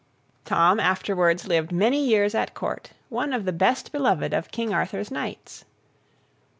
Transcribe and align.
Tom 0.45 0.79
afterwards 0.79 1.45
lived 1.47 1.71
many 1.71 2.03
years 2.03 2.33
at 2.33 2.55
Court, 2.55 2.89
one 3.09 3.33
of 3.33 3.45
the 3.45 3.53
best 3.53 3.91
beloved 3.91 4.33
of 4.33 4.49
King 4.49 4.73
Arthur's 4.73 5.11
knights. 5.11 5.63